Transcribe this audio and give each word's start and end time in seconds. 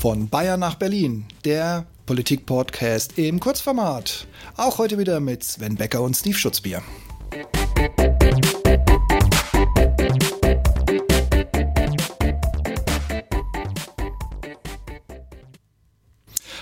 Von 0.00 0.28
Bayern 0.28 0.60
nach 0.60 0.76
Berlin, 0.76 1.26
der 1.44 1.84
Politik-Podcast 2.06 3.18
im 3.18 3.40
Kurzformat. 3.40 4.28
Auch 4.56 4.78
heute 4.78 4.96
wieder 4.96 5.18
mit 5.18 5.42
Sven 5.42 5.74
Becker 5.74 6.02
und 6.02 6.16
Steve 6.16 6.38
Schutzbier. 6.38 6.82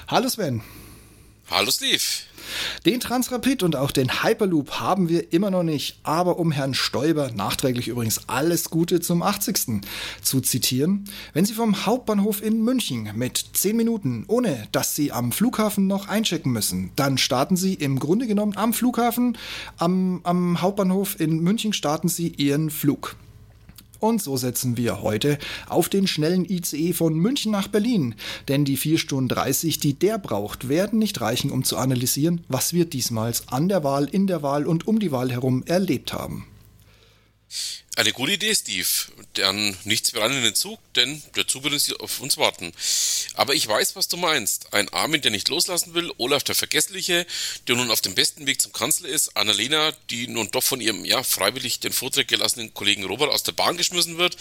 Hallo 0.09 0.29
Sven. 0.31 0.63
Hallo 1.57 1.71
Steve. 1.71 2.03
Den 2.85 3.01
Transrapid 3.01 3.63
und 3.63 3.77
auch 3.77 3.91
den 3.91 4.23
Hyperloop 4.23 4.73
haben 4.73 5.09
wir 5.09 5.33
immer 5.33 5.51
noch 5.51 5.63
nicht, 5.63 5.99
aber 6.03 6.39
um 6.39 6.53
Herrn 6.53 6.75
Stoiber, 6.75 7.31
nachträglich 7.31 7.89
übrigens 7.89 8.29
alles 8.29 8.69
Gute 8.69 9.01
zum 9.01 9.23
80. 9.23 9.81
zu 10.21 10.43
zitieren, 10.43 11.09
wenn 11.33 11.47
Sie 11.47 11.55
vom 11.55 11.87
Hauptbahnhof 11.87 12.43
in 12.43 12.63
München 12.63 13.09
mit 13.15 13.43
10 13.55 13.75
Minuten, 13.75 14.27
ohne 14.29 14.69
dass 14.71 14.95
Sie 14.95 15.13
am 15.13 15.33
Flughafen 15.33 15.87
noch 15.87 16.09
einchecken 16.09 16.53
müssen, 16.53 16.91
dann 16.95 17.17
starten 17.17 17.57
Sie 17.57 17.73
im 17.73 18.01
Grunde 18.01 18.27
genommen 18.27 18.55
am 18.55 18.75
Flughafen, 18.75 19.39
am, 19.79 20.21
am 20.25 20.61
Hauptbahnhof 20.61 21.19
in 21.19 21.41
München 21.41 21.73
starten 21.73 22.09
Sie 22.09 22.29
Ihren 22.37 22.69
Flug. 22.69 23.17
Und 24.07 24.23
so 24.23 24.37
setzen 24.37 24.77
wir 24.77 25.03
heute 25.03 25.37
auf 25.69 25.89
den 25.89 26.07
schnellen 26.07 26.49
ICE 26.49 26.93
von 26.93 27.15
München 27.15 27.51
nach 27.51 27.67
Berlin. 27.67 28.15
Denn 28.47 28.65
die 28.65 28.77
4 28.77 28.99
Stunden 28.99 29.29
30, 29.29 29.81
die 29.81 29.95
der 29.95 30.17
braucht, 30.19 30.69
werden 30.69 31.01
nicht 31.01 31.21
reichen, 31.21 31.51
um 31.51 31.65
zu 31.65 31.77
analysieren, 31.77 32.43
was 32.47 32.73
wir 32.73 32.85
diesmals 32.85 33.49
an 33.49 33.69
der 33.69 33.83
Wahl, 33.83 34.05
in 34.05 34.29
der 34.29 34.45
Wahl 34.45 34.65
und 34.65 34.87
um 34.87 35.01
die 35.01 35.11
Wahl 35.11 35.33
herum 35.33 35.65
erlebt 35.67 36.13
haben. 36.13 36.47
Eine 37.97 38.13
gute 38.13 38.33
Idee, 38.33 38.55
Steve. 38.55 38.87
Dann 39.35 39.75
nichts 39.85 40.13
mehr 40.13 40.23
an 40.23 40.33
in 40.33 40.43
den 40.43 40.55
Zug, 40.55 40.79
denn 40.97 41.23
der 41.35 41.47
Zug 41.47 41.65
wird 41.65 42.01
auf 42.01 42.21
uns 42.21 42.37
warten. 42.37 42.73
Aber 43.33 43.55
ich 43.55 43.67
weiß, 43.67 43.97
was 43.97 44.07
du 44.07 44.19
meinst. 44.19 44.75
Ein 44.75 44.91
Armin, 44.91 45.23
der 45.23 45.31
nicht 45.31 45.49
loslassen 45.49 45.95
will, 45.95 46.13
Olaf 46.19 46.43
der 46.43 46.55
Vergessliche, 46.55 47.27
der 47.67 47.77
nun 47.77 47.91
auf 47.91 48.03
dem 48.03 48.15
besten 48.15 48.47
Weg 48.47 48.61
zum 48.61 48.75
Kanzler 48.75 49.09
ist, 49.09 49.35
Annalena, 49.35 49.93
die 50.11 50.29
nun 50.29 50.51
doch 50.51 50.63
von 50.63 50.83
ihrem, 50.83 51.07
ja, 51.07 51.23
freiwillig 51.23 51.81
den 51.81 51.95
Vortrag 51.95 52.29
gelassenen 52.29 52.75
Kollegen 52.75 53.05
Robert 53.05 53.31
aus 53.31 53.45
der 53.45 53.53
Bahn 53.53 53.79
geschmissen 53.79 54.19
wird, 54.19 54.37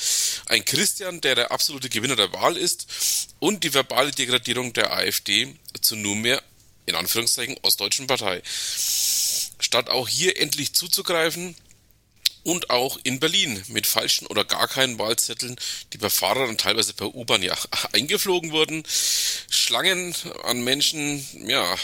ein 0.48 0.66
Christian, 0.66 1.22
der 1.22 1.36
der 1.36 1.52
absolute 1.52 1.88
Gewinner 1.88 2.18
der 2.18 2.34
Wahl 2.34 2.58
ist 2.58 2.88
und 3.40 3.64
die 3.64 3.74
verbale 3.74 4.12
Degradierung 4.12 4.74
der 4.74 4.92
AfD 4.92 5.56
zu 5.80 5.96
nunmehr, 5.96 6.44
in 6.88 6.96
Anführungszeichen, 6.96 7.58
ostdeutschen 7.62 8.08
Partei. 8.08 8.42
Statt 9.60 9.90
auch 9.90 10.10
hier 10.10 10.38
endlich 10.38 10.74
zuzugreifen, 10.74 11.56
und 12.46 12.70
auch 12.70 13.00
in 13.04 13.20
Berlin 13.20 13.62
mit 13.70 13.88
falschen 13.88 14.28
oder 14.28 14.46
gar 14.46 14.68
keinen 14.68 15.00
Wahlzetteln, 15.00 15.56
die 15.92 15.98
bei 15.98 16.12
Fahrern 16.12 16.50
und 16.50 16.62
teilweise 16.62 16.94
per 16.94 17.14
U-Bahn 17.14 17.42
ja 17.42 17.58
eingeflogen 17.92 18.52
wurden. 18.52 18.84
Schlangen 19.50 20.16
an 20.44 20.64
Menschen, 20.64 21.26
ja, 21.48 21.76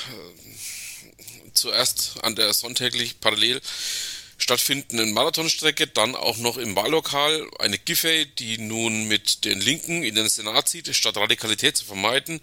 zuerst 1.53 2.13
an 2.21 2.35
der 2.35 2.53
sonntäglich 2.53 3.19
parallel 3.19 3.59
stattfindenden 4.37 5.13
Marathonstrecke, 5.13 5.87
dann 5.87 6.15
auch 6.15 6.37
noch 6.37 6.57
im 6.57 6.75
Wahllokal. 6.75 7.47
Eine 7.59 7.77
Giffey, 7.77 8.27
die 8.37 8.57
nun 8.59 9.07
mit 9.07 9.45
den 9.45 9.59
Linken 9.59 10.03
in 10.03 10.15
den 10.15 10.29
Senat 10.29 10.69
zieht, 10.69 10.95
statt 10.95 11.17
Radikalität 11.17 11.77
zu 11.77 11.85
vermeiden. 11.85 12.39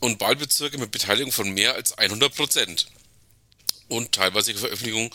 Und 0.00 0.20
Wahlbezirke 0.20 0.78
mit 0.78 0.92
Beteiligung 0.92 1.32
von 1.32 1.50
mehr 1.50 1.74
als 1.74 1.96
100 1.96 2.34
Prozent 2.34 2.86
und 3.88 4.12
teilweise 4.12 4.54
Veröffentlichung 4.54 5.10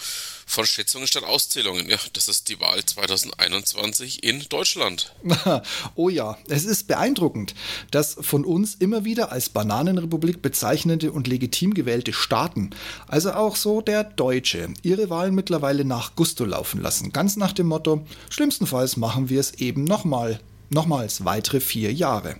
von 0.45 0.65
Schätzungen 0.65 1.07
statt 1.07 1.23
Auszählungen. 1.23 1.89
Ja, 1.89 1.97
das 2.13 2.27
ist 2.27 2.49
die 2.49 2.59
Wahl 2.59 2.83
2021 2.83 4.23
in 4.23 4.45
Deutschland. 4.49 5.13
oh 5.95 6.09
ja, 6.09 6.37
es 6.49 6.65
ist 6.65 6.87
beeindruckend, 6.87 7.55
dass 7.91 8.17
von 8.19 8.43
uns 8.43 8.75
immer 8.75 9.05
wieder 9.05 9.31
als 9.31 9.49
Bananenrepublik 9.49 10.41
bezeichnete 10.41 11.11
und 11.11 11.27
legitim 11.27 11.73
gewählte 11.73 12.13
Staaten, 12.13 12.71
also 13.07 13.31
auch 13.31 13.55
so 13.55 13.81
der 13.81 14.03
Deutsche, 14.03 14.73
ihre 14.83 15.09
Wahlen 15.09 15.35
mittlerweile 15.35 15.85
nach 15.85 16.15
Gusto 16.15 16.45
laufen 16.45 16.81
lassen. 16.81 17.11
Ganz 17.11 17.37
nach 17.37 17.53
dem 17.53 17.67
Motto, 17.67 18.05
schlimmstenfalls 18.29 18.97
machen 18.97 19.29
wir 19.29 19.39
es 19.39 19.53
eben 19.55 19.83
nochmal 19.83 20.39
Nochmals 20.73 21.25
weitere 21.25 21.59
vier 21.59 21.91
Jahre. 21.91 22.37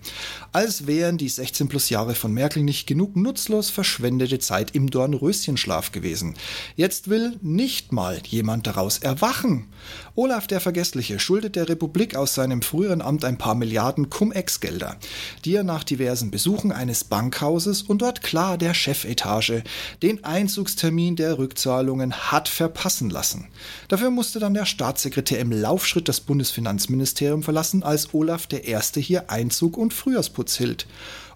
Als 0.53 0.87
wären 0.87 1.17
die 1.17 1.27
16 1.27 1.67
plus 1.67 1.89
Jahre 1.89 2.15
von 2.15 2.33
Merkel 2.33 2.63
nicht 2.63 2.87
genug 2.87 3.17
nutzlos 3.17 3.69
verschwendete 3.69 4.39
Zeit 4.39 4.71
im 4.73 4.89
Dornröschenschlaf 4.89 5.91
gewesen. 5.91 6.35
Jetzt 6.77 7.09
will 7.09 7.37
nicht 7.41 7.91
mal 7.91 8.21
jemand 8.25 8.67
daraus 8.67 8.99
erwachen. 8.99 9.67
Olaf 10.15 10.47
der 10.47 10.61
Vergessliche 10.61 11.19
schuldet 11.19 11.57
der 11.57 11.67
Republik 11.67 12.15
aus 12.15 12.33
seinem 12.33 12.61
früheren 12.61 13.01
Amt 13.01 13.25
ein 13.25 13.37
paar 13.37 13.55
Milliarden 13.55 14.09
Cum-Ex-Gelder, 14.09 14.95
die 15.43 15.55
er 15.55 15.63
nach 15.63 15.83
diversen 15.83 16.31
Besuchen 16.31 16.71
eines 16.71 17.03
Bankhauses 17.03 17.81
und 17.81 18.01
dort 18.01 18.21
klar 18.21 18.57
der 18.57 18.73
Chefetage 18.73 19.61
den 20.01 20.23
Einzugstermin 20.23 21.17
der 21.17 21.37
Rückzahlungen 21.37 22.13
hat 22.13 22.47
verpassen 22.47 23.09
lassen. 23.09 23.49
Dafür 23.89 24.09
musste 24.09 24.39
dann 24.39 24.53
der 24.53 24.65
Staatssekretär 24.65 25.39
im 25.39 25.51
Laufschritt 25.51 26.07
das 26.07 26.21
Bundesfinanzministerium 26.21 27.43
verlassen, 27.43 27.83
als 27.83 28.13
Olaf 28.13 28.20
der 28.23 28.65
Erste 28.65 28.99
hier 28.99 29.29
Einzug 29.29 29.77
und 29.77 29.93
Frühjahrsputz 29.93 30.57
hielt. 30.57 30.87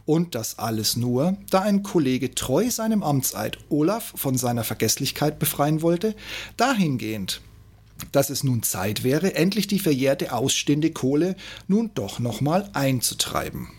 Und 0.05 0.35
das 0.35 0.59
alles 0.59 0.95
nur, 0.95 1.35
da 1.49 1.61
ein 1.61 1.81
Kollege 1.81 2.35
treu 2.35 2.69
seinem 2.69 3.01
Amtseid 3.01 3.57
Olaf 3.69 4.13
von 4.15 4.37
seiner 4.37 4.63
Vergesslichkeit 4.63 5.39
befreien 5.39 5.81
wollte, 5.81 6.15
dahingehend, 6.57 7.41
dass 8.11 8.29
es 8.29 8.43
nun 8.43 8.61
Zeit 8.61 9.03
wäre, 9.03 9.35
endlich 9.35 9.67
die 9.67 9.79
verjährte 9.79 10.31
ausstehende 10.31 10.91
Kohle 10.91 11.35
nun 11.67 11.91
doch 11.95 12.19
nochmal 12.19 12.69
einzutreiben. 12.73 13.69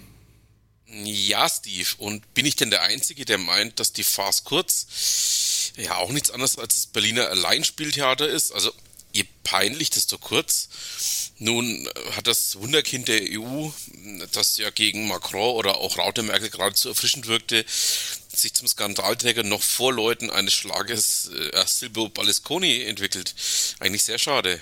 Ja, 1.05 1.49
Steve, 1.49 1.89
und 1.99 2.35
bin 2.35 2.47
ich 2.47 2.57
denn 2.57 2.71
der 2.71 2.83
Einzige, 2.83 3.25
der 3.25 3.39
meint, 3.39 3.79
dass 3.81 3.93
die 3.93 4.05
Farce 4.05 4.45
kurz 4.45 5.73
ja 5.77 5.97
auch 5.97 6.11
nichts 6.11 6.31
anderes 6.31 6.59
als 6.59 6.75
das 6.75 6.87
Berliner 6.87 7.29
Alleinspieltheater 7.29 8.29
ist? 8.29 8.53
Also 8.53 8.73
je 9.13 9.25
peinlich, 9.45 9.91
desto 9.91 10.19
kurz. 10.19 11.26
Nun 11.39 11.87
hat 12.13 12.27
das 12.27 12.57
Wunderkind 12.57 13.09
der 13.09 13.21
EU, 13.23 13.69
das 14.33 14.57
ja 14.57 14.71
gegen 14.71 15.07
Macron 15.07 15.55
oder 15.55 15.77
auch 15.77 15.99
Raute 15.99 16.23
Merkel 16.23 16.49
geradezu 16.49 16.89
erfrischend 16.89 17.27
wirkte, 17.27 17.65
sich 17.69 18.55
zum 18.55 18.67
Skandalträger 18.67 19.43
noch 19.43 19.63
vor 19.63 19.93
Leuten 19.93 20.31
eines 20.31 20.55
Schlages 20.55 21.31
äh, 21.53 21.65
Silvio 21.67 22.09
Berlusconi 22.09 22.83
entwickelt. 22.85 23.35
Eigentlich 23.81 24.05
sehr 24.05 24.19
schade. 24.19 24.61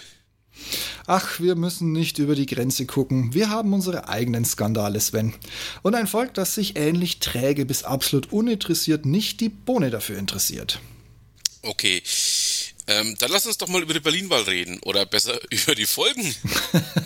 Ach, 1.07 1.39
wir 1.41 1.55
müssen 1.55 1.93
nicht 1.93 2.19
über 2.19 2.35
die 2.35 2.47
Grenze 2.47 2.87
gucken. 2.87 3.35
Wir 3.35 3.51
haben 3.51 3.73
unsere 3.73 4.09
eigenen 4.09 4.45
Skandale, 4.45 5.01
Sven. 5.01 5.35
Und 5.83 5.95
ein 5.95 6.07
Volk, 6.07 6.35
das 6.35 6.55
sich 6.55 6.77
ähnlich 6.77 7.19
träge 7.19 7.67
bis 7.67 7.85
absolut 7.85 8.33
uninteressiert 8.33 9.05
nicht 9.05 9.41
die 9.41 9.49
Bohne 9.49 9.91
dafür 9.91 10.19
interessiert. 10.19 10.81
Okay. 11.63 12.03
Ähm, 12.87 13.15
dann 13.19 13.31
lass 13.31 13.47
uns 13.47 13.57
doch 13.57 13.69
mal 13.69 13.83
über 13.83 13.95
die 13.95 14.01
Berlinwahl 14.01 14.43
reden 14.43 14.79
oder 14.83 15.07
besser 15.07 15.39
über 15.51 15.75
die 15.75 15.87
Folgen. 15.87 16.35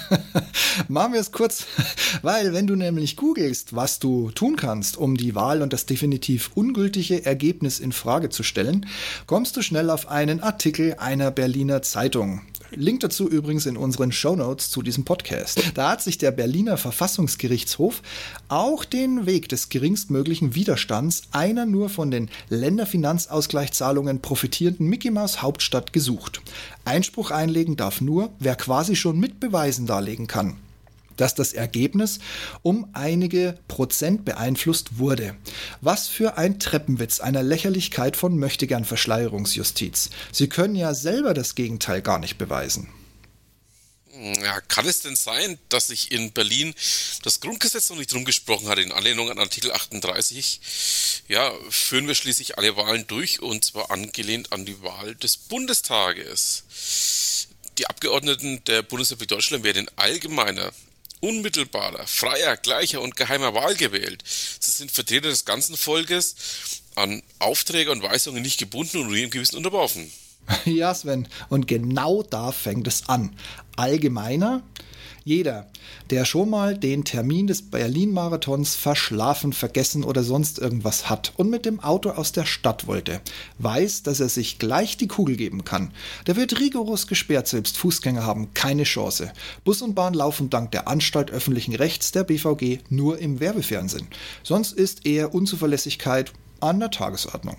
Machen 0.89 1.13
wir 1.13 1.21
es 1.21 1.33
kurz, 1.33 1.67
weil 2.23 2.53
wenn 2.53 2.67
du 2.67 2.75
nämlich 2.75 3.17
googelst, 3.17 3.77
was 3.77 3.99
du 3.99 4.31
tun 4.33 4.57
kannst, 4.57 4.97
um 4.97 5.17
die 5.17 5.35
Wahl 5.35 5.63
und 5.63 5.73
das 5.73 5.87
definitiv 5.87 6.51
ungültige 6.55 7.25
Ergebnis 7.25 7.79
in 7.79 7.93
Frage 7.93 8.29
zu 8.29 8.43
stellen, 8.43 8.87
kommst 9.27 9.57
du 9.57 9.63
schnell 9.63 9.91
auf 9.91 10.09
einen 10.09 10.41
Artikel 10.41 10.95
einer 10.95 11.31
Berliner 11.31 11.83
Zeitung. 11.83 12.43
Link 12.71 13.01
dazu 13.01 13.29
übrigens 13.29 13.67
in 13.67 13.77
unseren 13.77 14.13
Show 14.13 14.37
Notes 14.37 14.71
zu 14.71 14.83
diesem 14.83 15.05
Podcast. 15.05 15.63
Da 15.75 15.91
hat 15.91 16.03
sich 16.03 16.19
der 16.19 16.31
Berliner 16.31 16.77
Verfassungsgerichtshof 16.77 18.03
auch 18.49 18.85
den 18.85 19.27
Weg 19.27 19.49
des 19.49 19.69
geringstmöglichen 19.69 20.55
Widerstands 20.55 21.23
einer 21.33 21.67
nur 21.67 21.89
von 21.89 22.11
den 22.11 22.29
Länderfinanzausgleichszahlungen 22.51 24.21
profitierenden 24.21 24.87
Mickey 24.87 25.11
Mouse 25.11 25.43
Hauptstadt 25.43 25.93
gesucht. 25.93 26.43
Einspruch 26.85 27.31
einlegen 27.31 27.77
darf 27.77 28.01
nur, 28.01 28.31
wer 28.39 28.57
quasi 28.57 28.97
schon 28.97 29.19
mit 29.19 29.41
Beweisen 29.41 29.87
darlegen 29.87 30.27
kann 30.27 30.57
dass 31.19 31.35
das 31.35 31.53
Ergebnis 31.53 32.19
um 32.63 32.89
einige 32.95 33.59
Prozent 33.69 34.25
beeinflusst 34.25 34.99
wurde. 34.99 35.37
Was 35.83 36.09
für 36.09 36.39
ein 36.39 36.59
Treppenwitz 36.59 37.21
einer 37.21 37.43
Lächerlichkeit 37.43 38.17
von 38.17 38.39
Möchtegern 38.39 38.87
Verschleierungsjustiz. 38.87 40.11
Sie 40.33 40.49
können 40.49 40.75
ja 40.75 40.95
selber 40.95 41.35
das 41.35 41.55
Gegenteil 41.55 42.01
gar 42.01 42.19
nicht 42.19 42.39
beweisen. 42.39 42.89
Ja, 44.43 44.61
kann 44.61 44.87
es 44.87 45.03
denn 45.03 45.15
sein, 45.15 45.59
dass 45.69 45.89
sich 45.89 46.11
in 46.11 46.33
Berlin 46.33 46.75
das 47.23 47.41
Grundgesetz 47.41 47.89
noch 47.91 47.97
nicht 47.97 48.13
drum 48.13 48.25
gesprochen 48.25 48.69
hat, 48.69 48.79
in 48.79 48.91
Anlehnung 48.91 49.31
an 49.31 49.39
Artikel 49.39 49.71
38? 49.71 50.61
Ja, 51.29 51.53
führen 51.71 52.09
wir 52.09 52.17
schließlich 52.17 52.59
alle 52.59 52.77
Wahlen 52.77 53.07
durch 53.07 53.41
und 53.41 53.65
zwar 53.65 53.93
angelehnt 53.93 54.53
an 54.53 54.65
die 54.65 54.83
Wahl 54.83 55.15
des 55.15 55.37
Bundestages. 55.37 56.65
Die 57.79 57.87
Abgeordneten 57.87 58.65
der 58.65 58.83
Bundesrepublik 58.83 59.29
Deutschland 59.29 59.63
werden 59.63 59.87
in 59.87 59.91
allgemeiner 59.95 60.73
unmittelbarer, 61.21 62.07
freier, 62.07 62.57
gleicher 62.57 63.01
und 63.01 63.17
geheimer 63.17 63.55
Wahl 63.55 63.75
gewählt. 63.75 64.23
Sie 64.61 64.71
sind 64.71 64.91
Vertreter 64.91 65.29
des 65.29 65.45
ganzen 65.45 65.77
Volkes, 65.77 66.35
an 66.95 67.23
Aufträge 67.39 67.93
und 67.93 68.03
Weisungen 68.03 68.43
nicht 68.43 68.59
gebunden 68.59 68.99
und 68.99 69.07
nur 69.07 69.17
im 69.17 69.31
Gewissen 69.31 69.57
unterworfen. 69.57 70.13
Ja, 70.65 70.95
Sven, 70.95 71.29
und 71.49 71.67
genau 71.67 72.23
da 72.23 72.53
fängt 72.53 72.87
es 72.87 73.09
an. 73.09 73.31
Allgemeiner, 73.77 74.63
jeder, 75.25 75.67
der 76.11 76.25
schon 76.25 76.49
mal 76.49 76.77
den 76.77 77.05
Termin 77.05 77.47
des 77.47 77.71
Berlin-Marathons 77.71 78.75
verschlafen, 78.77 79.53
vergessen 79.53 80.05
oder 80.05 80.23
sonst 80.23 80.59
irgendwas 80.59 81.11
hat 81.11 81.33
und 81.37 81.51
mit 81.51 81.67
dem 81.67 81.81
Auto 81.81 82.11
aus 82.11 82.33
der 82.33 82.47
Stadt 82.47 82.87
wollte, 82.87 83.21
weiß, 83.59 84.05
dass 84.05 84.21
er 84.21 84.31
sich 84.31 84.59
gleich 84.59 84.97
die 84.97 85.09
Kugel 85.09 85.37
geben 85.37 85.65
kann. 85.65 85.93
Der 86.27 86.37
wird 86.37 86.59
rigoros 86.59 87.07
gesperrt, 87.07 87.47
selbst 87.47 87.77
Fußgänger 87.77 88.25
haben 88.25 88.55
keine 88.55 88.85
Chance. 88.85 89.33
Bus 89.65 89.83
und 89.83 89.95
Bahn 89.95 90.15
laufen 90.15 90.49
dank 90.49 90.71
der 90.71 90.89
Anstalt 90.89 91.31
öffentlichen 91.31 91.75
Rechts 91.75 92.11
der 92.11 92.25
BVG 92.25 92.79
nur 92.89 93.19
im 93.19 93.39
Werbefernsehen. 93.39 94.09
Sonst 94.43 94.73
ist 94.73 95.05
eher 95.05 95.35
Unzuverlässigkeit 95.35 96.33
an 96.61 96.81
der 96.81 96.91
Tagesordnung. 96.91 97.57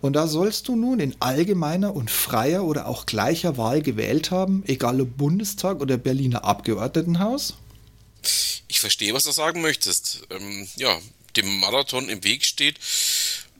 Und 0.00 0.14
da 0.14 0.26
sollst 0.26 0.68
du 0.68 0.76
nun 0.76 1.00
in 1.00 1.16
allgemeiner 1.20 1.94
und 1.94 2.10
freier 2.10 2.64
oder 2.64 2.86
auch 2.86 3.06
gleicher 3.06 3.56
Wahl 3.56 3.82
gewählt 3.82 4.30
haben, 4.30 4.62
egal 4.66 5.00
ob 5.00 5.16
Bundestag 5.16 5.80
oder 5.80 5.96
Berliner 5.96 6.44
Abgeordnetenhaus? 6.44 7.54
Ich 8.68 8.80
verstehe, 8.80 9.14
was 9.14 9.24
du 9.24 9.32
sagen 9.32 9.60
möchtest. 9.60 10.22
Ähm, 10.30 10.68
ja, 10.76 10.98
dem 11.36 11.60
Marathon 11.60 12.08
im 12.08 12.24
Weg 12.24 12.44
steht, 12.44 12.78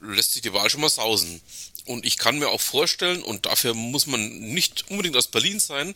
lässt 0.00 0.32
sich 0.32 0.42
die 0.42 0.52
Wahl 0.52 0.70
schon 0.70 0.80
mal 0.80 0.90
sausen. 0.90 1.40
Und 1.84 2.06
ich 2.06 2.16
kann 2.16 2.38
mir 2.38 2.48
auch 2.48 2.60
vorstellen, 2.60 3.22
und 3.22 3.46
dafür 3.46 3.74
muss 3.74 4.06
man 4.06 4.38
nicht 4.38 4.88
unbedingt 4.90 5.16
aus 5.16 5.26
Berlin 5.26 5.58
sein, 5.58 5.94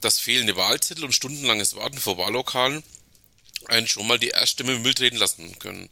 dass 0.00 0.18
fehlende 0.18 0.56
Wahlzettel 0.56 1.04
und 1.04 1.12
stundenlanges 1.12 1.76
Warten 1.76 1.98
vor 1.98 2.18
Wahllokalen 2.18 2.82
einen 3.66 3.86
schon 3.86 4.06
mal 4.06 4.18
die 4.18 4.28
Erststimme 4.28 4.74
im 4.74 4.82
Müll 4.82 4.94
treten 4.94 5.16
lassen 5.16 5.58
können. 5.58 5.88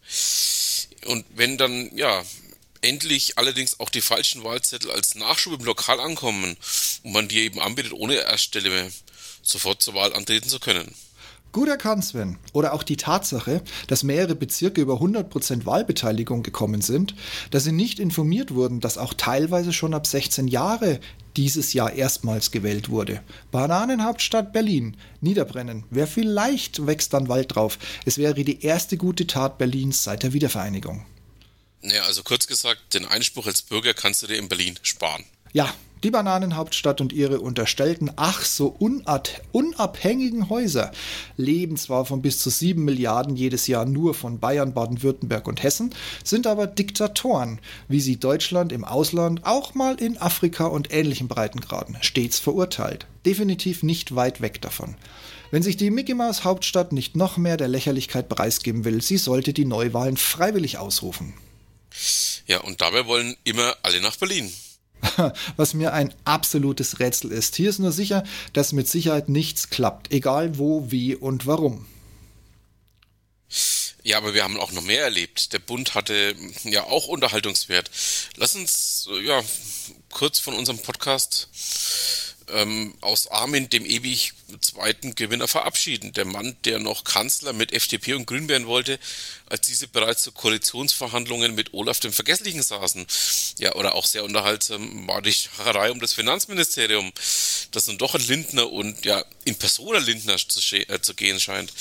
Und 1.06 1.25
wenn 1.35 1.59
dann, 1.59 1.97
ja, 1.97 2.25
endlich 2.82 3.38
allerdings 3.38 3.81
auch 3.81 3.90
die 3.90 4.00
falschen 4.00 4.44
Wahlzettel 4.44 4.90
als 4.90 5.14
Nachschub 5.14 5.61
im 5.61 5.64
Lokal 5.64 6.00
ankommen 6.00 6.56
und 7.02 7.12
man 7.12 7.28
die 7.28 7.40
eben 7.40 7.61
anbietet, 7.61 7.93
ohne 7.93 8.14
Erststelle 8.14 8.90
sofort 9.43 9.82
zur 9.82 9.94
Wahl 9.94 10.14
antreten 10.14 10.49
zu 10.49 10.58
können. 10.58 10.94
Gut 11.56 11.69
erkannt, 11.69 12.05
Sven. 12.05 12.37
Oder 12.52 12.75
auch 12.75 12.82
die 12.82 12.99
Tatsache, 12.99 13.62
dass 13.87 14.02
mehrere 14.02 14.34
Bezirke 14.34 14.82
über 14.82 15.00
100% 15.00 15.64
Wahlbeteiligung 15.64 16.43
gekommen 16.43 16.82
sind, 16.82 17.14
dass 17.50 17.64
sie 17.64 17.73
nicht 17.73 17.99
informiert 17.99 18.52
wurden, 18.52 18.81
dass 18.81 18.99
auch 18.99 19.14
teilweise 19.14 19.73
schon 19.73 19.94
ab 19.94 20.06
16 20.06 20.49
Jahre 20.49 21.00
dieses 21.34 21.73
Jahr 21.73 21.94
erstmals 21.94 22.50
gewählt 22.50 22.90
wurde. 22.90 23.23
Bananenhauptstadt 23.52 24.52
Berlin. 24.52 24.99
Niederbrennen. 25.23 25.84
Wer 25.88 26.06
vielleicht 26.06 26.87
wächst 26.87 27.14
dann 27.14 27.28
Wald 27.28 27.55
drauf. 27.55 27.78
Es 28.05 28.19
wäre 28.19 28.44
die 28.44 28.62
erste 28.62 28.99
gute 28.99 29.26
Tat 29.26 29.56
Berlins 29.56 30.05
seit 30.05 30.25
der 30.25 30.34
Wiedervereinigung. 30.34 31.06
Naja, 31.87 32.03
also 32.03 32.25
kurz 32.25 32.49
gesagt, 32.49 32.94
den 32.94 33.06
Einspruch 33.06 33.47
als 33.47 33.62
Bürger 33.62 33.94
kannst 33.94 34.21
du 34.23 34.27
dir 34.27 34.38
in 34.38 34.49
Berlin 34.49 34.77
sparen. 34.83 35.25
Ja, 35.53 35.73
die 36.03 36.11
Bananenhauptstadt 36.11 37.00
und 37.00 37.12
ihre 37.12 37.41
unterstellten, 37.41 38.11
ach 38.17 38.44
so 38.44 38.77
unabhängigen 39.53 40.50
Häuser 40.50 40.91
leben 41.37 41.77
zwar 41.77 42.05
von 42.05 42.23
bis 42.23 42.41
zu 42.41 42.50
sieben 42.50 42.85
Milliarden 42.85 43.37
jedes 43.37 43.69
Jahr 43.69 43.87
nur 43.87 44.15
von 44.15 44.41
Bayern, 44.41 44.75
Baden-Württemberg 44.75 45.47
und 45.47 45.62
Hessen, 45.62 45.94
sind 46.25 46.49
aber 46.49 46.67
Diktatoren, 46.67 47.61
wie 47.87 48.00
sie 48.00 48.19
Deutschland 48.19 48.73
im 48.73 48.85
Ausland, 48.85 49.47
auch 49.47 49.75
mal 49.75 49.94
in 49.94 50.19
Afrika 50.19 50.67
und 50.67 50.93
ähnlichen 50.93 51.29
Breitengraden, 51.29 51.97
stets 52.00 52.41
verurteilt. 52.41 53.06
Definitiv 53.25 53.85
nicht 53.85 54.17
weit 54.17 54.41
weg 54.41 54.61
davon. 54.61 54.97
Wenn 55.53 55.62
sich 55.62 55.77
die 55.77 55.91
Mickey 55.91 56.15
Mouse 56.15 56.43
Hauptstadt 56.43 56.93
nicht 56.93 57.17
noch 57.17 57.37
mehr 57.37 57.56
der 57.56 57.69
Lächerlichkeit 57.69 58.29
preisgeben 58.29 58.85
will, 58.85 59.03
sie 59.03 59.19
sollte 59.19 59.53
die 59.53 59.65
Neuwahlen 59.65 60.17
freiwillig 60.17 60.79
ausrufen. 60.79 61.33
Ja, 62.46 62.60
und 62.60 62.81
dabei 62.81 63.06
wollen 63.06 63.37
immer 63.44 63.76
alle 63.82 64.00
nach 64.00 64.16
Berlin. 64.16 64.52
was 65.56 65.75
mir 65.75 65.93
ein 65.93 66.14
absolutes 66.25 67.00
Rätsel 67.00 67.32
ist. 67.32 67.56
Hier 67.56 67.70
ist 67.70 67.78
nur 67.78 67.93
sicher, 67.93 68.25
dass 68.52 68.72
mit 68.72 68.88
Sicherheit 68.88 69.28
nichts 69.28 69.70
klappt, 69.70 70.12
egal 70.12 70.58
wo, 70.58 70.90
wie 70.90 71.14
und 71.14 71.46
warum. 71.46 71.87
Ja, 74.02 74.19
aber 74.19 74.34
wir 74.34 74.44
haben 74.44 74.58
auch 74.58 74.72
noch 74.72 74.82
mehr 74.82 75.02
erlebt. 75.02 75.52
Der 75.52 75.58
Bund 75.58 75.94
hatte 75.94 76.37
ja 76.62 76.84
auch 76.84 77.08
Unterhaltungswert. 77.08 77.90
Lass 78.37 78.54
uns 78.54 79.08
ja 79.25 79.42
kurz 80.10 80.38
von 80.38 80.54
unserem 80.54 80.78
Podcast 80.78 81.49
ähm, 82.52 82.94
aus 83.00 83.28
Armin, 83.28 83.69
dem 83.69 83.84
ewig 83.84 84.32
zweiten 84.60 85.14
Gewinner, 85.14 85.48
verabschieden. 85.48 86.12
Der 86.12 86.25
Mann, 86.25 86.56
der 86.64 86.78
noch 86.78 87.04
Kanzler 87.04 87.52
mit 87.52 87.72
FDP 87.72 88.14
und 88.14 88.26
Grün 88.26 88.48
werden 88.48 88.66
wollte, 88.66 88.98
als 89.46 89.66
diese 89.66 89.88
bereits 89.88 90.22
zu 90.22 90.32
Koalitionsverhandlungen 90.32 91.54
mit 91.54 91.75
Olaf 91.75 92.00
dem 92.00 92.12
Vergesslichen 92.12 92.62
saßen. 92.62 93.06
Ja, 93.58 93.75
oder 93.75 93.94
auch 93.94 94.06
sehr 94.06 94.25
unterhaltsam 94.25 95.06
war 95.06 95.22
die 95.22 95.32
Schacherei 95.32 95.90
um 95.90 96.00
das 96.00 96.12
Finanzministerium, 96.12 97.12
das 97.72 97.87
nun 97.87 97.98
doch 97.98 98.14
ein 98.14 98.26
Lindner 98.26 98.70
und 98.70 99.04
ja, 99.04 99.25
in 99.44 99.56
Persona 99.56 99.99
Lindner 99.99 100.37
zu, 100.37 100.76
äh, 100.76 101.00
zu 101.00 101.14
gehen 101.14 101.40
scheint. 101.40 101.72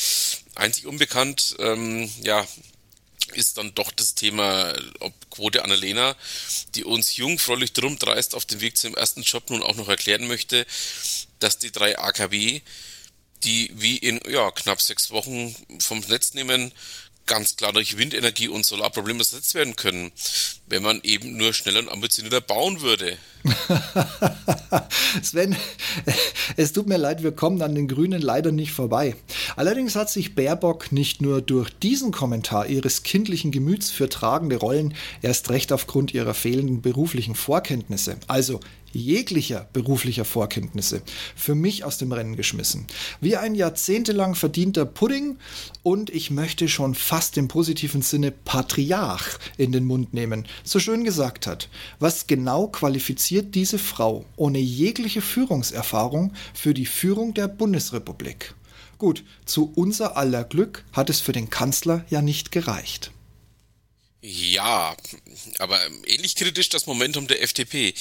Einzig 0.56 0.86
unbekannt, 0.86 1.56
ähm, 1.60 2.12
ja, 2.24 2.46
ist 3.34 3.58
dann 3.58 3.74
doch 3.76 3.92
das 3.92 4.16
Thema 4.16 4.74
ob 5.00 5.14
Quote 5.30 5.64
Annalena, 5.64 6.16
die 6.76 6.84
uns 6.84 7.18
jungfräulich 7.18 7.74
drum 7.74 7.98
dreist 8.00 8.36
auf 8.36 8.46
dem 8.46 8.62
Weg 8.62 8.78
zum 8.78 8.96
ersten 8.96 9.22
Job 9.22 9.50
nun 9.50 9.64
auch 9.64 9.76
noch 9.76 9.90
erklären 9.90 10.28
möchte, 10.28 10.66
dass 11.40 11.58
die 11.58 11.72
drei 11.72 11.98
AKW, 11.98 12.62
die 13.44 13.72
wie 13.74 13.98
in 13.98 14.20
ja, 14.28 14.52
knapp 14.52 14.82
sechs 14.82 15.12
Wochen 15.12 15.56
vom 15.80 16.00
Netz 16.02 16.34
nehmen, 16.34 16.72
ganz 17.26 17.56
klar 17.56 17.74
durch 17.74 17.98
Windenergie 17.98 18.48
und 18.48 18.66
Solarprobleme 18.66 19.20
ersetzt 19.20 19.54
werden 19.56 19.76
können, 19.76 20.12
wenn 20.68 20.84
man 20.84 21.02
eben 21.04 21.38
nur 21.38 21.54
schneller 21.54 21.80
und 21.80 21.90
ambitionierter 21.90 22.42
bauen 22.42 22.82
würde. 22.82 23.18
Sven, 25.22 25.56
es 26.58 26.74
tut 26.74 26.88
mir 26.88 26.98
leid, 26.98 27.24
wir 27.24 27.32
kommen 27.32 27.62
an 27.62 27.76
den 27.76 27.88
Grünen 27.88 28.22
leider 28.22 28.52
nicht 28.52 28.72
vorbei. 28.72 29.16
Allerdings 29.56 29.96
hat 29.96 30.10
sich 30.10 30.36
Baerbock 30.36 30.92
nicht 30.92 31.22
nur 31.22 31.42
durch 31.42 31.70
diesen 31.70 32.12
Kommentar 32.12 32.68
ihres 32.68 33.04
kindlichen 33.04 33.52
Gemüts 33.52 33.92
für 33.92 34.10
tragende 34.10 34.58
Rollen 34.58 34.94
erst 35.22 35.50
recht 35.50 35.72
aufgrund 35.72 36.14
ihrer 36.14 36.34
fehlenden 36.34 36.82
beruflichen 36.82 37.36
Vorkenntnisse, 37.36 38.18
also 38.28 38.60
jeglicher 38.96 39.68
beruflicher 39.74 40.26
Vorkenntnisse 40.26 41.02
für 41.36 41.54
mich 41.54 41.84
aus 41.84 41.98
dem 41.98 42.12
Rennen 42.12 42.36
geschmissen. 42.36 42.88
Wie 43.22 43.36
ein 43.36 43.56
jahrzehntelang 43.56 44.36
verdienter 44.36 44.86
Pudding 44.86 45.38
und 45.84 46.10
ich 46.10 46.32
möchte 46.32 46.68
schon 46.68 46.96
fast 46.96 47.38
im 47.38 47.48
positiven 47.48 48.02
Sinne 48.02 48.32
Patriarch 48.32 49.38
in 49.58 49.72
den 49.72 49.86
Mund 49.86 50.14
nehmen, 50.14 50.46
so 50.64 50.80
schön 50.80 51.04
gesagt 51.04 51.46
hat. 51.46 51.70
Was 52.00 52.28
genau 52.28 52.68
qualifiziert 52.68 53.35
diese 53.44 53.80
Frau 53.80 54.26
ohne 54.36 54.60
jegliche 54.60 55.22
Führungserfahrung 55.22 56.34
für 56.54 56.74
die 56.74 56.86
Führung 56.86 57.34
der 57.34 57.48
Bundesrepublik? 57.48 58.54
Gut, 58.98 59.24
zu 59.46 59.72
unser 59.76 60.18
aller 60.18 60.44
Glück 60.44 60.86
hat 60.94 61.10
es 61.10 61.20
für 61.20 61.34
den 61.34 61.50
Kanzler 61.50 62.06
ja 62.10 62.22
nicht 62.22 62.52
gereicht. 62.52 63.12
Ja, 64.22 64.96
aber 65.60 65.80
ähnlich 66.08 66.36
kritisch 66.36 66.70
das 66.70 66.88
Momentum 66.88 67.28
der 67.28 67.44
FDP. 67.44 67.94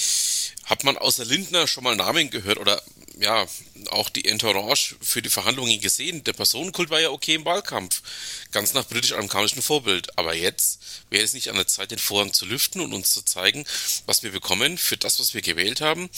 Hat 0.64 0.84
man 0.84 0.96
außer 0.96 1.25
Lindner 1.25 1.66
schon 1.66 1.84
mal 1.84 1.96
Namen 1.96 2.30
gehört 2.30 2.58
oder 2.58 2.82
ja, 3.18 3.46
auch 3.90 4.08
die 4.08 4.25
Entourage 4.25 4.96
für 5.00 5.23
die 5.23 5.30
Verhandlungen 5.30 5.80
gesehen? 5.80 6.25
Der 6.25 6.32
Personenkult 6.32 6.90
war 6.90 7.00
ja 7.00 7.11
okay 7.11 7.34
im 7.34 7.44
Wahlkampf. 7.44 8.02
Ganz 8.50 8.75
nach 8.75 8.87
britisch-amerikanischem 8.87 9.62
Vorbild. 9.62 10.18
Aber 10.18 10.34
jetzt 10.34 10.80
wäre 11.11 11.25
es 11.25 11.32
nicht 11.32 11.49
an 11.49 11.56
der 11.56 11.66
Zeit, 11.66 11.90
den 11.90 11.99
Vorhang 11.99 12.32
zu 12.32 12.46
lüften 12.46 12.80
und 12.80 12.92
uns 12.92 13.11
zu 13.12 13.23
zeigen, 13.23 13.64
was 14.06 14.23
wir 14.23 14.32
bekommen 14.32 14.78
für 14.78 14.96
das, 14.96 15.20
was 15.20 15.34
wir 15.34 15.42
gewählt 15.42 15.80
haben. 15.80 16.08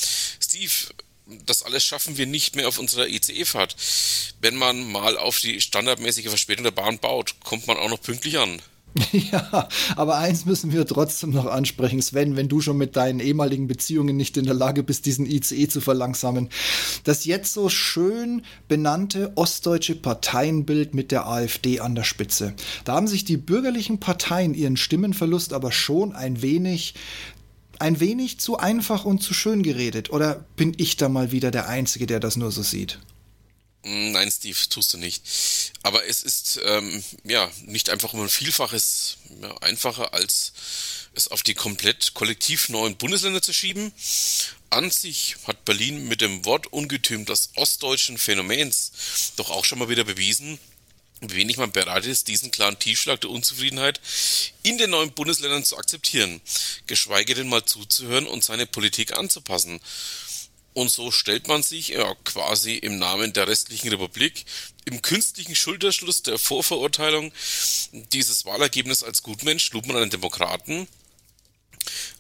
Steve, 0.41 0.73
das 1.27 1.65
alles 1.65 1.85
schaffen 1.85 2.17
wir 2.17 2.27
nicht 2.27 2.55
mehr 2.55 2.69
auf 2.69 2.79
unserer 2.79 3.09
ICE-Fahrt. 3.09 3.77
Wenn 4.41 4.55
man 4.55 4.91
mal 4.91 5.19
auf 5.19 5.41
die 5.41 5.61
standardmäßige 5.61 6.29
Verspätung 6.29 6.65
der 6.65 6.71
Bahn 6.71 6.99
baut, 6.99 7.35
kommt 7.43 7.67
man 7.67 7.77
auch 7.77 7.91
noch 7.91 8.01
pünktlich 8.01 8.39
an. 8.39 8.63
Ja, 9.33 9.69
aber 9.97 10.19
eins 10.19 10.45
müssen 10.45 10.73
wir 10.73 10.87
trotzdem 10.87 11.31
noch 11.31 11.47
ansprechen, 11.47 12.01
Sven, 12.01 12.37
wenn 12.37 12.49
du 12.49 12.61
schon 12.61 12.77
mit 12.77 12.97
deinen 12.97 13.21
ehemaligen 13.21 13.67
Beziehungen 13.67 14.17
nicht 14.17 14.37
in 14.37 14.45
der 14.45 14.55
Lage 14.55 14.83
bist, 14.83 15.07
diesen 15.07 15.27
ICE 15.27 15.69
zu 15.69 15.81
verlangsamen. 15.81 16.49
Das 17.05 17.25
jetzt 17.25 17.53
so 17.53 17.69
schön 17.69 18.43
benannte 18.69 19.33
ostdeutsche 19.37 19.95
Parteienbild 19.95 20.95
mit 20.95 21.11
der 21.11 21.27
AfD 21.27 21.81
an 21.81 21.95
der 21.95 22.05
Spitze. 22.05 22.55
Da 22.85 22.95
haben 22.95 23.09
sich 23.09 23.25
die 23.25 23.37
bürgerlichen 23.37 23.99
Parteien 23.99 24.55
ihren 24.55 24.77
Stimmenverlust 24.77 25.53
aber 25.53 25.73
schon 25.73 26.15
ein 26.15 26.43
wenig 26.43 26.95
ein 27.79 28.01
wenig 28.01 28.41
zu 28.41 28.57
einfach 28.57 29.05
und 29.05 29.23
zu 29.23 29.35
schön 29.35 29.63
geredet. 29.63 30.11
Oder 30.11 30.47
bin 30.57 30.73
ich 30.79 30.97
da 30.97 31.11
mal 31.11 31.31
wieder 31.31 31.51
der 31.51 31.69
Einzige, 31.69 32.07
der 32.07 32.21
das 32.21 32.37
nur 32.37 32.51
so 32.51 32.63
sieht? 32.63 33.01
Hm, 33.87 34.11
nein, 34.11 34.31
Steve, 34.33 34.59
tust 34.69 34.93
du 34.95 34.99
nicht. 34.99 35.23
Aber 35.85 36.05
es 36.07 36.25
ist 36.25 36.61
ähm, 36.65 37.05
ja 37.23 37.49
nicht 37.67 37.89
einfach 37.89 38.13
um 38.13 38.21
ein 38.21 38.29
Vielfaches 38.29 39.19
ja, 39.41 39.57
einfacher, 39.59 40.13
als 40.13 40.53
es 41.15 41.29
auf 41.29 41.45
die 41.45 41.55
komplett 41.55 42.13
kollektiv 42.13 42.69
neuen 42.69 42.97
Bundesländer 42.97 43.43
zu 43.43 43.53
schieben. 43.53 43.93
An 44.71 44.91
sich 44.91 45.37
hat 45.47 45.65
Berlin 45.65 46.09
mit 46.09 46.21
dem 46.21 46.45
Wortungetüm 46.45 47.27
des 47.27 47.51
ostdeutschen 47.55 48.19
Phänomens 48.19 48.91
doch 49.37 49.51
auch 49.51 49.65
schon 49.65 49.79
mal 49.79 49.89
wieder 49.89 50.03
bewiesen, 50.03 50.59
wie 51.21 51.37
wenig 51.37 51.57
man 51.57 51.71
bereit 51.71 52.07
ist, 52.07 52.27
diesen 52.27 52.51
klaren 52.51 52.81
Tiefschlag 52.81 53.21
der 53.21 53.31
Unzufriedenheit 53.31 54.01
in 54.65 54.79
den 54.79 54.91
neuen 54.91 55.13
Bundesländern 55.13 55.65
zu 55.65 55.79
akzeptieren, 55.79 56.41
geschweige 56.89 57.37
denn 57.37 57.49
mal 57.49 57.65
zuzuhören 57.65 58.27
und 58.27 58.43
seine 58.43 58.67
Politik 58.67 59.17
anzupassen. 59.17 59.81
Und 60.77 60.91
so 60.91 61.11
stellt 61.11 61.49
man 61.49 61.63
sich 61.63 61.89
ja 61.89 62.15
quasi 62.25 62.75
im 62.75 62.99
Namen 62.99 63.33
der 63.33 63.49
restlichen 63.49 63.89
Republik 63.89 64.45
im 64.85 65.01
künstlichen 65.01 65.57
Schulterschluss 65.57 66.23
der 66.23 66.39
Vorverurteilung 66.39 67.33
dieses 68.13 68.45
Wahlergebnis 68.45 69.03
als 69.03 69.23
Gutmensch 69.23 69.73
lud 69.73 69.87
man 69.87 69.97
einen 69.97 70.11
Demokraten 70.11 70.87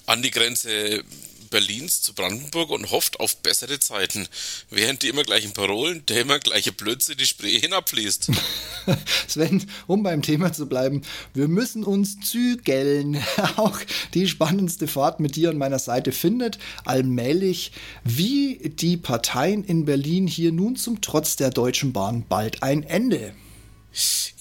an 0.07 0.23
die 0.23 0.31
Grenze 0.31 1.05
Berlins 1.47 2.03
zu 2.03 2.15
Brandenburg 2.15 2.71
und 2.71 2.91
hofft 2.91 3.21
auf 3.21 3.37
bessere 3.39 3.79
Zeiten, 3.81 4.29
während 4.71 5.03
die 5.03 5.09
immer 5.09 5.25
gleichen 5.25 5.53
Parolen, 5.53 6.05
der 6.07 6.23
immer 6.23 6.39
gleiche 6.39 6.73
Blödsinn 6.73 7.17
die 7.17 7.27
Spree 7.27 7.59
hinabfließt. 7.59 8.31
Sven, 9.29 9.69
um 9.87 10.03
beim 10.03 10.23
Thema 10.23 10.53
zu 10.53 10.67
bleiben, 10.67 11.03
wir 11.35 11.49
müssen 11.49 11.85
uns 11.85 12.19
zügeln. 12.21 13.23
Auch 13.57 13.79
die 14.15 14.29
spannendste 14.29 14.89
Fahrt 14.89 15.21
mit 15.21 15.37
dir 15.37 15.51
an 15.51 15.59
meiner 15.59 15.79
Seite 15.79 16.13
findet 16.13 16.59
allmählich, 16.85 17.73
wie 18.05 18.71
die 18.75 18.97
Parteien 18.97 19.65
in 19.65 19.85
Berlin 19.85 20.27
hier 20.27 20.53
nun 20.53 20.77
zum 20.77 21.01
Trotz 21.01 21.37
der 21.37 21.51
Deutschen 21.51 21.93
Bahn 21.93 22.25
bald 22.29 22.63
ein 22.63 22.83
Ende. 22.83 23.35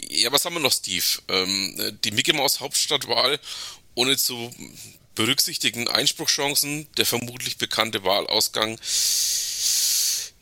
Ja, 0.10 0.32
was 0.32 0.46
haben 0.46 0.56
wir 0.56 0.60
noch, 0.60 0.72
Steve? 0.72 1.06
Ähm, 1.30 1.98
die 2.04 2.12
Mickey 2.12 2.34
Maus 2.34 2.60
Hauptstadtwahl 2.60 3.40
ohne 3.96 4.18
zu 4.18 4.52
berücksichtigen 5.16 5.88
Einspruchschancen, 5.88 6.88
der 6.98 7.06
vermutlich 7.06 7.58
bekannte 7.58 8.04
Wahlausgang. 8.04 8.80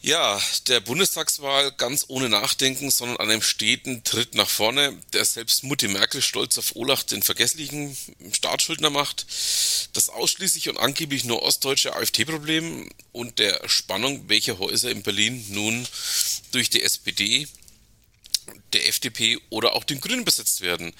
Ja, 0.01 0.41
der 0.67 0.81
Bundestagswahl 0.81 1.71
ganz 1.71 2.03
ohne 2.09 2.27
Nachdenken, 2.27 2.91
sondern 2.91 3.15
an 3.17 3.29
einem 3.29 3.41
steten 3.41 4.03
Tritt 4.03 4.35
nach 4.35 4.49
vorne, 4.49 4.99
der 5.13 5.23
selbst 5.23 5.63
Mutti 5.63 5.87
Merkel 5.87 6.21
stolz 6.21 6.57
auf 6.57 6.75
Olaf 6.75 7.05
den 7.05 7.23
vergesslichen 7.23 7.95
Staatsschuldner 8.33 8.89
macht, 8.89 9.25
das 9.93 10.09
ausschließlich 10.09 10.67
und 10.67 10.77
angeblich 10.77 11.23
nur 11.23 11.41
ostdeutsche 11.41 11.95
AfD-Problem 11.95 12.89
und 13.13 13.39
der 13.39 13.61
Spannung, 13.69 14.27
welche 14.27 14.59
Häuser 14.59 14.91
in 14.91 15.03
Berlin 15.03 15.45
nun 15.51 15.87
durch 16.51 16.69
die 16.69 16.83
SPD, 16.83 17.47
der 18.73 18.89
FDP 18.89 19.39
oder 19.51 19.73
auch 19.73 19.85
den 19.85 20.01
Grünen 20.01 20.25
besetzt 20.25 20.59
werden. 20.59 20.93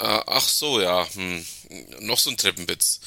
Äh, 0.00 0.20
ach 0.26 0.48
so, 0.48 0.80
ja, 0.80 1.06
hm. 1.14 1.44
noch 2.00 2.18
so 2.18 2.30
ein 2.30 2.36
Treppenwitz. 2.36 3.00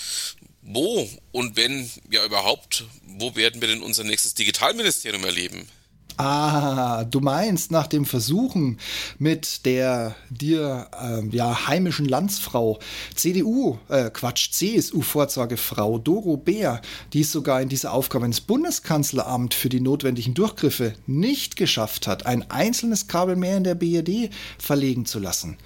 Wo 0.61 1.09
und 1.31 1.57
wenn, 1.57 1.89
ja 2.09 2.23
überhaupt, 2.23 2.85
wo 3.05 3.35
werden 3.35 3.61
wir 3.61 3.67
denn 3.67 3.81
unser 3.81 4.03
nächstes 4.03 4.35
Digitalministerium 4.35 5.23
erleben? 5.25 5.67
Ah, 6.15 7.05
du 7.05 7.21
meinst 7.21 7.71
nach 7.71 7.87
dem 7.87 8.05
Versuchen 8.05 8.77
mit 9.17 9.65
der 9.65 10.15
dir 10.29 10.87
äh, 11.01 11.27
ja 11.35 11.67
heimischen 11.67 12.05
Landsfrau 12.05 12.77
CDU, 13.15 13.79
äh, 13.89 14.11
Quatsch, 14.11 14.51
CSU-Vorsorgefrau 14.51 15.97
Doro 15.97 16.37
Bär, 16.37 16.83
die 17.13 17.21
es 17.21 17.31
sogar 17.31 17.61
in 17.61 17.69
dieser 17.69 17.93
Aufgabe 17.93 18.27
ins 18.27 18.41
Bundeskanzleramt 18.41 19.55
für 19.55 19.69
die 19.69 19.81
notwendigen 19.81 20.35
Durchgriffe 20.35 20.93
nicht 21.07 21.55
geschafft 21.55 22.05
hat, 22.05 22.27
ein 22.27 22.49
einzelnes 22.51 23.07
Kabel 23.07 23.35
mehr 23.35 23.57
in 23.57 23.63
der 23.63 23.75
BRD 23.75 24.29
verlegen 24.59 25.07
zu 25.07 25.17
lassen. 25.17 25.57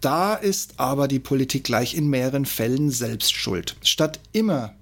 Da 0.00 0.34
ist 0.34 0.74
aber 0.76 1.08
die 1.08 1.18
Politik 1.18 1.64
gleich 1.64 1.94
in 1.94 2.08
mehreren 2.08 2.46
Fällen 2.46 2.90
selbst 2.90 3.34
schuld. 3.34 3.76
Statt 3.82 4.20
immer 4.32 4.74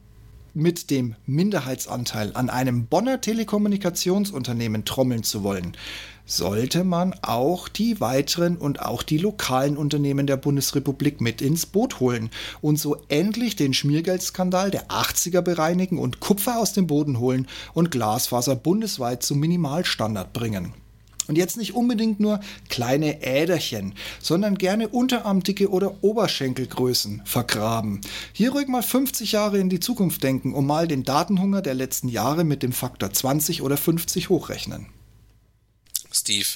mit 0.52 0.90
dem 0.90 1.14
Minderheitsanteil 1.26 2.32
an 2.34 2.50
einem 2.50 2.86
Bonner 2.86 3.20
Telekommunikationsunternehmen 3.20 4.84
trommeln 4.84 5.22
zu 5.22 5.42
wollen, 5.42 5.76
sollte 6.26 6.82
man 6.82 7.14
auch 7.22 7.68
die 7.68 8.00
weiteren 8.00 8.56
und 8.56 8.80
auch 8.80 9.02
die 9.02 9.18
lokalen 9.18 9.76
Unternehmen 9.76 10.26
der 10.26 10.36
Bundesrepublik 10.36 11.20
mit 11.20 11.40
ins 11.40 11.66
Boot 11.66 12.00
holen 12.00 12.30
und 12.60 12.78
so 12.78 12.96
endlich 13.08 13.56
den 13.56 13.74
Schmiergeldskandal 13.74 14.70
der 14.70 14.88
80er 14.88 15.40
bereinigen 15.40 15.98
und 15.98 16.20
Kupfer 16.20 16.58
aus 16.58 16.72
dem 16.72 16.86
Boden 16.86 17.20
holen 17.20 17.46
und 17.74 17.90
Glasfaser 17.90 18.56
bundesweit 18.56 19.22
zum 19.22 19.38
Minimalstandard 19.38 20.32
bringen. 20.32 20.74
Und 21.28 21.36
jetzt 21.36 21.56
nicht 21.56 21.74
unbedingt 21.74 22.20
nur 22.20 22.40
kleine 22.68 23.22
Äderchen, 23.22 23.94
sondern 24.20 24.56
gerne 24.56 24.88
unterarmdicke 24.88 25.70
oder 25.70 26.02
Oberschenkelgrößen 26.02 27.22
vergraben. 27.24 28.00
Hier 28.32 28.52
ruhig 28.52 28.68
mal 28.68 28.82
50 28.82 29.32
Jahre 29.32 29.58
in 29.58 29.68
die 29.68 29.80
Zukunft 29.80 30.22
denken 30.22 30.54
und 30.54 30.66
mal 30.66 30.86
den 30.86 31.04
Datenhunger 31.04 31.62
der 31.62 31.74
letzten 31.74 32.08
Jahre 32.08 32.44
mit 32.44 32.62
dem 32.62 32.72
Faktor 32.72 33.12
20 33.12 33.62
oder 33.62 33.76
50 33.76 34.28
hochrechnen. 34.28 34.86
Steve, 36.12 36.46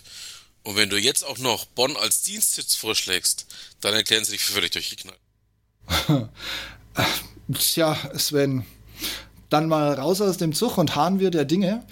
und 0.62 0.76
wenn 0.76 0.90
du 0.90 0.98
jetzt 0.98 1.24
auch 1.24 1.38
noch 1.38 1.64
Bonn 1.64 1.96
als 1.96 2.22
Dienstsitz 2.22 2.74
vorschlägst, 2.74 3.46
dann 3.80 3.94
erklären 3.94 4.24
sie 4.24 4.32
dich 4.32 4.42
für 4.42 4.52
völlig 4.52 4.70
durchgeknallt. 4.72 5.18
Tja, 7.54 7.96
Sven, 8.16 8.64
dann 9.48 9.68
mal 9.68 9.94
raus 9.94 10.20
aus 10.20 10.36
dem 10.36 10.54
Zug 10.54 10.78
und 10.78 10.94
harren 10.94 11.18
wir 11.18 11.30
der 11.30 11.44
Dinge 11.44 11.84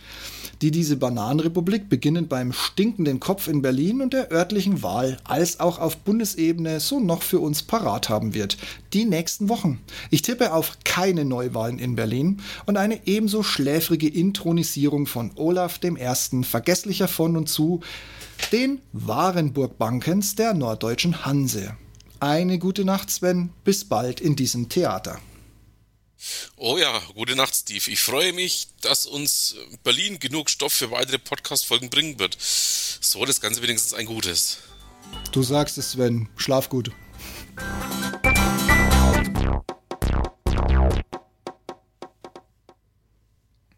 die 0.63 0.71
diese 0.71 0.97
Bananenrepublik 0.97 1.89
beginnend 1.89 2.29
beim 2.29 2.53
stinkenden 2.53 3.21
Kopf 3.21 3.49
in 3.49 3.63
Berlin 3.63 4.01
und 4.01 4.13
der 4.13 4.33
örtlichen 4.33 4.83
Wahl 4.83 5.19
als 5.25 5.61
auch 5.61 5.79
auf 5.79 5.99
Bundesebene 5.99 6.81
so 6.81 7.01
noch 7.01 7.23
für 7.23 7.41
uns 7.41 7.63
parat 7.63 8.09
haben 8.09 8.35
wird. 8.35 8.57
Die 8.93 9.05
nächsten 9.05 9.49
Wochen. 9.49 9.81
Ich 10.11 10.23
tippe 10.23 10.53
auf 10.53 10.79
keine 10.85 11.25
Neuwahlen 11.25 11.79
in 11.79 11.95
Berlin 11.95 12.41
und 12.67 12.77
eine 12.77 13.07
ebenso 13.07 13.43
schläfrige 13.43 14.09
Intronisierung 14.09 15.07
von 15.07 15.31
Olaf 15.37 15.81
I., 15.85 16.43
vergesslicher 16.43 17.09
von 17.09 17.37
und 17.37 17.49
zu, 17.49 17.81
den 18.53 18.81
wahren 18.93 19.53
Burgbankens 19.53 20.35
der 20.35 20.55
norddeutschen 20.55 21.25
Hanse. 21.25 21.77
Eine 22.21 22.59
gute 22.59 22.85
Nacht, 22.85 23.11
Sven. 23.11 23.51
Bis 23.65 23.85
bald 23.85 24.21
in 24.21 24.35
diesem 24.35 24.69
Theater. 24.69 25.19
Oh 26.57 26.77
ja, 26.79 27.01
gute 27.15 27.37
Nacht, 27.37 27.55
Steve. 27.55 27.91
Ich 27.91 28.01
freue 28.01 28.33
mich, 28.33 28.69
dass 28.81 29.07
uns 29.07 29.55
Berlin 29.85 30.19
genug 30.19 30.51
Stoff 30.51 30.73
für 30.73 30.91
weitere 30.91 31.19
Podcast-Folgen 31.19 31.91
bringen 31.91 32.19
wird. 32.19 32.37
So, 32.41 33.25
das 33.25 33.41
Ganze 33.41 33.63
wenigstens 33.63 33.95
ein 33.95 34.07
gutes. 34.07 34.59
Du 35.33 35.43
sagst 35.43 35.79
es, 35.79 35.93
Sven. 35.93 36.29
Schlaf 36.37 36.69
gut. 36.69 36.91